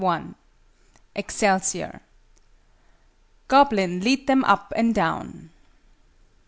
[1.15, 2.01] EXCELSIOR.
[3.47, 5.51] "Goblin, lead them up and down."